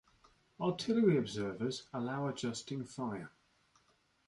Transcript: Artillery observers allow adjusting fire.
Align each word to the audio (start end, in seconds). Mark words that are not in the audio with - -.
Artillery 0.59 1.15
observers 1.15 1.83
allow 1.93 2.27
adjusting 2.27 2.83
fire. 2.85 3.31